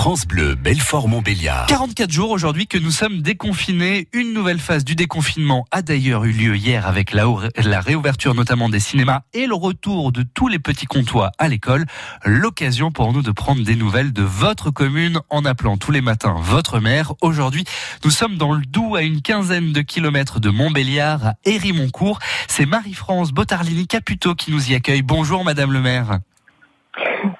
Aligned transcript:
France 0.00 0.26
Bleu, 0.26 0.54
Belfort-Montbéliard. 0.54 1.66
44 1.66 2.10
jours 2.10 2.30
aujourd'hui 2.30 2.66
que 2.66 2.78
nous 2.78 2.90
sommes 2.90 3.20
déconfinés. 3.20 4.08
Une 4.14 4.32
nouvelle 4.32 4.58
phase 4.58 4.82
du 4.82 4.94
déconfinement 4.94 5.66
a 5.72 5.82
d'ailleurs 5.82 6.24
eu 6.24 6.32
lieu 6.32 6.56
hier 6.56 6.86
avec 6.86 7.12
la, 7.12 7.26
la 7.62 7.80
réouverture 7.80 8.34
notamment 8.34 8.70
des 8.70 8.80
cinémas 8.80 9.20
et 9.34 9.46
le 9.46 9.54
retour 9.54 10.10
de 10.10 10.22
tous 10.22 10.48
les 10.48 10.58
petits 10.58 10.86
comptoirs 10.86 11.32
à 11.36 11.48
l'école. 11.48 11.84
L'occasion 12.24 12.90
pour 12.90 13.12
nous 13.12 13.20
de 13.20 13.30
prendre 13.30 13.62
des 13.62 13.76
nouvelles 13.76 14.14
de 14.14 14.22
votre 14.22 14.70
commune 14.70 15.20
en 15.28 15.44
appelant 15.44 15.76
tous 15.76 15.92
les 15.92 16.00
matins 16.00 16.36
votre 16.38 16.80
maire. 16.80 17.12
Aujourd'hui, 17.20 17.64
nous 18.02 18.10
sommes 18.10 18.38
dans 18.38 18.54
le 18.54 18.64
Doubs 18.64 18.96
à 18.96 19.02
une 19.02 19.20
quinzaine 19.20 19.74
de 19.74 19.82
kilomètres 19.82 20.40
de 20.40 20.48
Montbéliard 20.48 21.26
à 21.26 21.34
Hérimoncourt. 21.44 22.20
C'est 22.48 22.64
Marie-France 22.64 23.32
Botarlini 23.32 23.86
Caputo 23.86 24.34
qui 24.34 24.50
nous 24.50 24.70
y 24.70 24.74
accueille. 24.74 25.02
Bonjour 25.02 25.44
Madame 25.44 25.74
le 25.74 25.82
maire. 25.82 26.20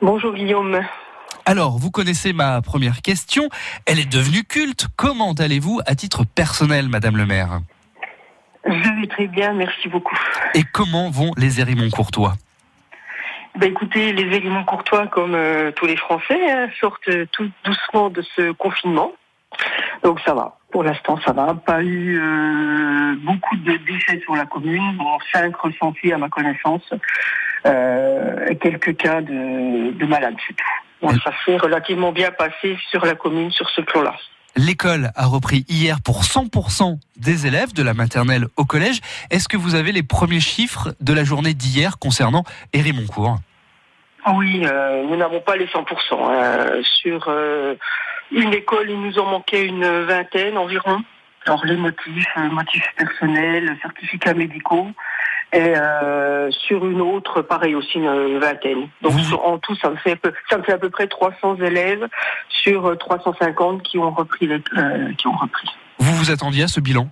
Bonjour 0.02 0.34
Guillaume. 0.34 0.79
Alors, 1.50 1.78
vous 1.78 1.90
connaissez 1.90 2.32
ma 2.32 2.62
première 2.62 3.02
question. 3.02 3.48
Elle 3.84 3.98
est 3.98 4.09
devenue 4.09 4.45
culte. 4.45 4.86
Comment 4.95 5.32
allez-vous 5.32 5.80
à 5.84 5.96
titre 5.96 6.23
personnel, 6.24 6.88
Madame 6.88 7.16
le 7.16 7.26
maire? 7.26 7.59
Je 8.64 9.00
vais 9.00 9.09
très 9.09 9.26
bien, 9.26 9.52
merci 9.54 9.88
beaucoup. 9.88 10.16
Et 10.54 10.62
comment 10.62 11.10
vont 11.10 11.32
les 11.36 11.60
Hérimons 11.60 11.90
courtois? 11.90 12.34
Ben 13.56 13.68
écoutez, 13.68 14.12
les 14.12 14.32
Hérimons 14.32 14.62
courtois, 14.62 15.09
comme 15.09 15.34
euh, 15.34 15.73
tous 15.73 15.86
les 15.86 15.96
Français, 15.96 16.38
hein, 16.52 16.68
sortent 16.78 17.10
tout 17.32 17.51
doucement 17.64 18.10
de 18.10 18.23
ce 18.37 18.52
confinement. 18.52 19.10
Donc 20.04 20.20
ça 20.20 20.34
va. 20.34 20.56
Pour 20.70 20.84
l'instant, 20.84 21.18
ça 21.26 21.32
va. 21.32 21.54
Pas 21.54 21.82
eu 21.82 22.16
euh, 22.16 23.16
beaucoup 23.24 23.56
de 23.56 23.76
décès 23.78 24.20
sur 24.23 24.37
la 24.37 24.46
commune. 24.46 24.96
Bon, 24.96 25.18
cinq 25.32 25.56
ressentis 25.56 26.12
à 26.12 26.18
ma 26.18 26.28
connaissance. 26.28 26.88
Euh, 27.66 28.54
quelques 28.62 28.96
cas 28.96 29.20
de, 29.20 29.90
de 29.90 30.06
malades, 30.06 30.37
c'est 30.46 30.54
tout. 30.54 30.64
Ça 31.00 31.32
s'est 31.45 31.56
relativement 31.56 32.12
bien 32.12 32.30
passé 32.30 32.78
sur 32.90 33.04
la 33.04 33.14
commune 33.14 33.51
sur 33.51 33.68
ce 33.70 33.80
plan-là. 33.80 34.16
L'école 34.56 35.10
a 35.15 35.26
repris 35.26 35.65
hier 35.68 36.01
pour 36.02 36.23
100% 36.23 36.98
des 37.16 37.46
élèves 37.46 37.73
de 37.73 37.82
la 37.82 37.95
maternelle 37.95 38.46
au 38.57 38.65
collège. 38.65 39.01
Est-ce 39.30 39.48
que 39.48 39.57
vous 39.57 39.74
avez 39.74 39.92
les 39.92 40.02
premiers 40.02 40.40
chiffres 40.40 40.95
de 41.01 41.12
la 41.12 41.24
journée 41.24 41.54
d'hier 41.54 41.98
concernant 41.98 42.45
Hérimoncourt 42.73 43.37
Oui, 44.34 44.62
euh, 44.65 45.04
nous 45.04 45.16
n'avons 45.16 45.40
pas 45.40 45.57
les 45.57 45.66
100%. 45.66 45.84
Hein. 46.12 46.82
Sur 46.82 47.26
euh, 47.29 47.76
une 48.32 48.52
école, 48.52 48.90
il 48.90 49.01
nous 49.01 49.18
en 49.18 49.26
manquait 49.26 49.64
une 49.64 49.87
vingtaine 50.02 50.59
environ. 50.59 51.02
Alors 51.46 51.64
les 51.64 51.76
motifs, 51.76 52.26
euh, 52.37 52.51
motifs 52.51 52.92
personnels, 52.96 53.76
certificats 53.80 54.35
médicaux. 54.35 54.88
Et 55.52 55.74
euh, 55.76 56.51
sur 56.52 56.87
une 56.87 57.01
autre, 57.01 57.43
pareil 57.43 57.74
aussi 57.74 57.98
une 57.98 58.38
vingtaine. 58.38 58.88
Donc 59.02 59.15
en 59.43 59.59
tout, 59.59 59.74
ça 59.76 59.90
me 59.90 59.96
fait 59.96 60.15
peu, 60.15 60.32
ça 60.48 60.59
me 60.59 60.62
fait 60.62 60.73
à 60.73 60.79
peu 60.79 60.90
près 60.90 61.09
300 61.09 61.57
élèves 61.57 62.07
sur 62.48 62.96
350 62.96 63.82
qui 63.82 63.98
ont 63.98 64.12
repris 64.12 64.47
les, 64.47 64.62
euh, 64.76 65.12
qui 65.15 65.26
ont 65.26 65.37
repris. 65.37 65.69
Vous 65.98 66.15
vous 66.15 66.31
attendiez 66.31 66.65
à 66.65 66.69
ce 66.69 66.78
bilan? 66.81 67.09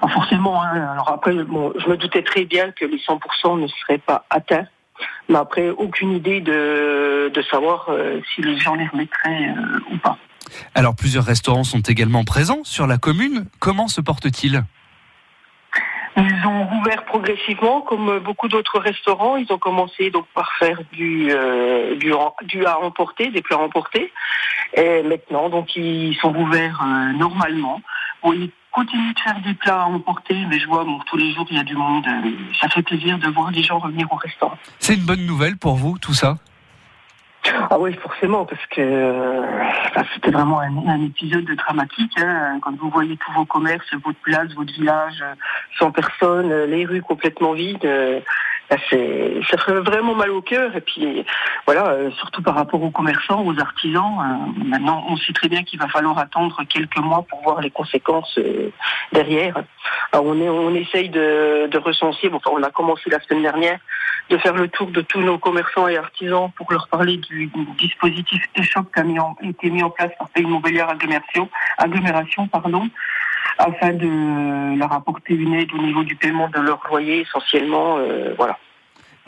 Ah, 0.00 0.08
Forcément. 0.08 0.62
Hein. 0.62 0.92
Alors 0.92 1.10
après, 1.10 1.32
bon, 1.32 1.72
je 1.76 1.88
me 1.88 1.96
doutais 1.96 2.22
très 2.22 2.44
bien 2.44 2.70
que 2.70 2.84
les 2.84 2.98
100% 2.98 3.60
ne 3.60 3.66
seraient 3.66 3.98
pas 3.98 4.24
atteints. 4.30 4.66
Mais 5.28 5.38
après, 5.38 5.70
aucune 5.70 6.12
idée 6.12 6.40
de, 6.40 7.30
de 7.34 7.42
savoir 7.42 7.86
euh, 7.88 8.20
si 8.34 8.42
les 8.42 8.58
gens 8.58 8.74
les 8.74 8.86
remettraient 8.86 9.48
euh, 9.48 9.92
ou 9.92 9.98
pas. 9.98 10.18
Alors, 10.74 10.94
plusieurs 10.94 11.24
restaurants 11.24 11.64
sont 11.64 11.80
également 11.80 12.24
présents 12.24 12.60
sur 12.62 12.86
la 12.86 12.98
commune. 12.98 13.46
Comment 13.58 13.88
se 13.88 14.00
portent-ils 14.00 14.62
ils 16.16 16.46
ont 16.46 16.66
rouvert 16.66 17.04
progressivement, 17.04 17.80
comme 17.80 18.18
beaucoup 18.18 18.48
d'autres 18.48 18.78
restaurants. 18.78 19.36
Ils 19.36 19.50
ont 19.52 19.58
commencé 19.58 20.10
donc 20.10 20.26
par 20.34 20.52
faire 20.58 20.78
du, 20.92 21.28
euh, 21.30 21.96
du, 21.96 22.12
du, 22.44 22.66
à 22.66 22.78
emporter, 22.78 23.30
des 23.30 23.42
plats 23.42 23.58
emportés. 23.58 24.12
Et 24.74 25.02
maintenant, 25.02 25.48
donc 25.48 25.74
ils 25.76 26.16
sont 26.16 26.34
ouverts 26.34 26.80
euh, 26.84 27.12
normalement. 27.12 27.80
Bon, 28.22 28.32
ils 28.32 28.50
continuent 28.70 29.14
de 29.14 29.20
faire 29.20 29.40
des 29.40 29.54
plats 29.54 29.82
à 29.82 29.84
emporter, 29.84 30.36
mais 30.48 30.58
je 30.58 30.66
vois 30.66 30.84
bon, 30.84 30.98
tous 31.06 31.16
les 31.16 31.32
jours 31.32 31.46
il 31.50 31.56
y 31.56 31.60
a 31.60 31.64
du 31.64 31.76
monde. 31.76 32.06
Ça 32.60 32.68
fait 32.68 32.82
plaisir 32.82 33.18
de 33.18 33.28
voir 33.28 33.50
des 33.50 33.62
gens 33.62 33.78
revenir 33.78 34.06
au 34.10 34.16
restaurant. 34.16 34.56
C'est 34.78 34.94
une 34.94 35.04
bonne 35.04 35.26
nouvelle 35.26 35.56
pour 35.56 35.76
vous, 35.76 35.98
tout 35.98 36.14
ça? 36.14 36.36
Ah 37.74 37.78
oui, 37.78 37.94
forcément, 37.94 38.44
parce 38.44 38.60
que 38.66 38.82
euh, 38.82 39.40
c'était 40.12 40.30
vraiment 40.30 40.60
un, 40.60 41.02
épisode 41.06 41.46
dramatique. 41.56 42.12
Hein, 42.18 42.58
quand 42.60 42.76
vous 42.76 42.90
voyez 42.90 43.16
tous 43.16 43.32
vos 43.32 43.46
commerces, 43.46 43.86
votre 44.04 44.18
place, 44.18 44.52
votre 44.52 44.74
village, 44.74 45.24
sans 45.78 45.90
personne, 45.90 46.52
les 46.64 46.84
rues 46.84 47.00
complètement 47.00 47.54
vides, 47.54 47.86
euh, 47.86 48.20
ça 48.68 48.76
fait 48.76 49.40
vraiment 49.80 50.14
mal 50.14 50.28
au 50.32 50.42
cœur. 50.42 50.76
Et 50.76 50.82
puis 50.82 51.24
voilà, 51.64 51.86
euh, 51.86 52.10
surtout 52.10 52.42
par 52.42 52.56
rapport 52.56 52.82
aux 52.82 52.90
commerçants, 52.90 53.42
aux 53.42 53.58
artisans. 53.58 54.52
maintenant, 54.66 55.06
on 55.08 55.16
sait 55.16 55.32
très 55.32 55.48
bien 55.48 55.62
qu'il 55.64 55.78
va 55.78 55.88
falloir 55.88 56.18
attendre 56.18 56.62
quelques 56.68 56.98
mois 56.98 57.24
pour 57.26 57.40
voir 57.42 57.62
les 57.62 57.70
conséquences 57.70 58.38
derrière. 59.12 59.54
Alors, 60.12 60.26
on, 60.26 60.38
est, 60.38 60.48
on 60.50 60.74
essaye 60.74 61.08
de, 61.08 61.68
de 61.68 61.78
recenser. 61.78 62.28
Bon, 62.28 62.38
on 62.52 62.62
a 62.62 62.70
commencé 62.70 63.08
la 63.08 63.18
semaine 63.20 63.42
dernière 63.44 63.78
de 64.32 64.38
faire 64.38 64.54
le 64.54 64.66
tour 64.68 64.90
de 64.90 65.02
tous 65.02 65.20
nos 65.20 65.38
commerçants 65.38 65.88
et 65.88 65.98
artisans 65.98 66.50
pour 66.56 66.72
leur 66.72 66.88
parler 66.88 67.18
du, 67.18 67.50
dispositif 67.78 68.42
ESHOP 68.56 68.86
qui 68.94 69.00
a 69.00 69.04
été 69.46 69.70
mis 69.70 69.82
en 69.82 69.90
place 69.90 70.10
par 70.18 70.30
Pays 70.30 70.46
Montbéliard 70.46 70.88
Agglomération, 70.88 72.48
pardon, 72.48 72.88
afin 73.58 73.92
de 73.92 74.78
leur 74.78 74.90
apporter 74.90 75.34
une 75.34 75.52
aide 75.52 75.68
au 75.74 75.82
niveau 75.82 76.02
du 76.02 76.16
paiement 76.16 76.48
de 76.48 76.60
leur 76.60 76.80
loyer 76.88 77.20
essentiellement. 77.20 77.98
Euh, 77.98 78.34
voilà. 78.38 78.58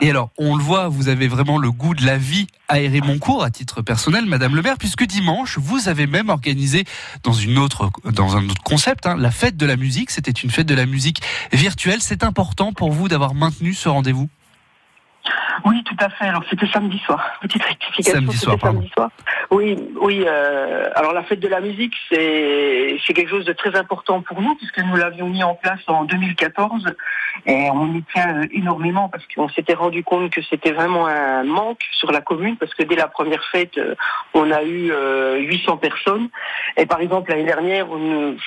Et 0.01 0.09
alors, 0.09 0.31
on 0.39 0.55
le 0.55 0.63
voit, 0.63 0.89
vous 0.89 1.07
avez 1.07 1.27
vraiment 1.27 1.59
le 1.59 1.71
goût 1.71 1.93
de 1.93 2.03
la 2.03 2.17
vie 2.17 2.47
à 2.67 2.79
Hérémoncourt 2.79 3.43
à 3.43 3.51
titre 3.51 3.83
personnel, 3.83 4.25
Madame 4.25 4.55
le 4.55 4.63
maire, 4.63 4.77
puisque 4.79 5.05
dimanche, 5.05 5.59
vous 5.59 5.87
avez 5.87 6.07
même 6.07 6.29
organisé 6.29 6.83
dans 7.21 7.31
une 7.31 7.59
autre, 7.59 7.91
dans 8.11 8.35
un 8.35 8.43
autre 8.49 8.63
concept, 8.63 9.05
hein, 9.05 9.15
la 9.17 9.31
fête 9.31 9.55
de 9.55 9.67
la 9.67 9.77
musique. 9.77 10.09
C'était 10.09 10.31
une 10.31 10.49
fête 10.49 10.65
de 10.65 10.75
la 10.75 10.87
musique 10.87 11.21
virtuelle. 11.53 12.01
C'est 12.01 12.23
important 12.23 12.73
pour 12.73 12.91
vous 12.91 13.07
d'avoir 13.07 13.35
maintenu 13.35 13.75
ce 13.75 13.87
rendez-vous? 13.87 14.29
Oui, 15.63 15.83
tout 15.83 15.95
à 15.99 16.09
fait. 16.09 16.25
Alors 16.25 16.43
c'était 16.49 16.67
samedi 16.67 16.99
soir. 16.99 17.23
Petite 17.41 17.63
rectification. 17.63 18.19
Samedi 18.19 18.37
soir, 18.37 18.57
samedi 18.61 18.89
soir. 18.89 19.09
Oui, 19.51 19.77
oui. 20.01 20.23
Euh, 20.27 20.89
alors 20.95 21.13
la 21.13 21.23
fête 21.23 21.39
de 21.39 21.47
la 21.47 21.61
musique, 21.61 21.93
c'est 22.09 22.84
c'est 23.05 23.13
quelque 23.13 23.29
chose 23.29 23.45
de 23.45 23.53
très 23.53 23.75
important 23.75 24.21
pour 24.21 24.41
nous 24.41 24.55
puisque 24.55 24.79
nous 24.79 24.95
l'avions 24.95 25.27
mis 25.27 25.43
en 25.43 25.55
place 25.55 25.79
en 25.87 26.03
2014 26.05 26.95
et 27.45 27.69
on 27.71 27.93
y 27.93 28.03
tient 28.13 28.41
euh, 28.41 28.47
énormément 28.51 29.09
parce 29.09 29.23
qu'on 29.27 29.49
s'était 29.49 29.73
rendu 29.73 30.03
compte 30.03 30.31
que 30.31 30.41
c'était 30.41 30.71
vraiment 30.71 31.07
un 31.07 31.43
manque 31.43 31.81
sur 31.91 32.11
la 32.11 32.21
commune 32.21 32.57
parce 32.57 32.73
que 32.73 32.83
dès 32.83 32.95
la 32.95 33.07
première 33.07 33.43
fête, 33.51 33.77
euh, 33.77 33.95
on 34.33 34.51
a 34.51 34.63
eu 34.63 34.91
800 35.47 35.77
personnes 35.77 36.29
et 36.77 36.85
par 36.85 37.01
exemple 37.01 37.31
l'année 37.31 37.45
dernière, 37.45 37.87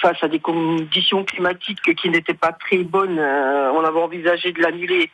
face 0.00 0.22
à 0.22 0.28
des 0.28 0.38
conditions 0.38 1.25
climatiques 1.25 1.94
qui 1.97 2.10
n'étaient 2.10 2.34
pas 2.34 2.53
très 2.53 2.78
bonnes, 2.78 3.19
on 3.19 3.84
avait 3.84 4.00
envisagé 4.00 4.53
de 4.53 4.62
l'annuler 4.62 5.10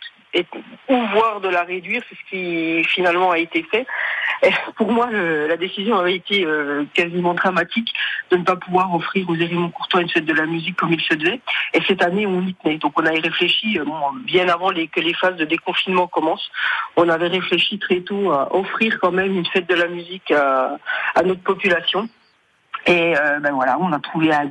ou 0.88 0.96
voir 1.12 1.40
de 1.40 1.48
la 1.48 1.62
réduire, 1.62 2.02
c'est 2.08 2.16
ce 2.16 2.30
qui 2.30 2.84
finalement 2.84 3.30
a 3.30 3.38
été 3.38 3.62
fait. 3.70 3.86
Et 4.44 4.52
pour 4.76 4.92
moi, 4.92 5.10
la 5.10 5.56
décision 5.56 5.96
avait 5.96 6.16
été 6.16 6.44
euh, 6.44 6.84
quasiment 6.92 7.34
dramatique 7.34 7.92
de 8.30 8.36
ne 8.36 8.44
pas 8.44 8.56
pouvoir 8.56 8.94
offrir 8.94 9.28
aux 9.28 9.34
Hérimons 9.34 9.70
Courtois 9.70 10.02
une 10.02 10.10
fête 10.10 10.26
de 10.26 10.34
la 10.34 10.44
musique 10.44 10.76
comme 10.76 10.92
il 10.92 11.00
se 11.00 11.14
devait. 11.14 11.40
Et 11.72 11.80
cette 11.86 12.02
année, 12.02 12.26
on 12.26 12.42
y 12.42 12.54
tenait. 12.54 12.78
Donc 12.78 12.98
on 12.98 13.06
avait 13.06 13.20
réfléchi, 13.20 13.78
euh, 13.78 13.84
bien 14.24 14.48
avant 14.48 14.68
que 14.68 15.00
les 15.00 15.14
phases 15.14 15.36
de 15.36 15.44
déconfinement 15.44 16.06
commencent, 16.06 16.50
on 16.96 17.08
avait 17.08 17.28
réfléchi 17.28 17.78
très 17.78 18.00
tôt 18.00 18.32
à 18.32 18.54
offrir 18.54 18.98
quand 19.00 19.12
même 19.12 19.36
une 19.36 19.46
fête 19.46 19.68
de 19.68 19.74
la 19.74 19.88
musique 19.88 20.30
à, 20.30 20.76
notre 21.24 21.42
population. 21.42 22.08
Et 22.86 23.16
euh, 23.16 23.40
ben 23.40 23.52
voilà, 23.52 23.78
on 23.80 23.92
a 23.92 23.98
trouvé 23.98 24.30
un 24.30 24.44